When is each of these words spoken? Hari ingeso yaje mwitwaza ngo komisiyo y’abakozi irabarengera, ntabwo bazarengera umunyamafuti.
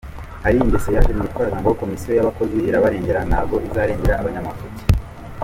Hari 0.43 0.55
ingeso 0.63 0.89
yaje 0.95 1.11
mwitwaza 1.17 1.55
ngo 1.59 1.71
komisiyo 1.81 2.11
y’abakozi 2.15 2.55
irabarengera, 2.69 3.19
ntabwo 3.29 3.53
bazarengera 3.63 4.19
umunyamafuti. 4.21 4.83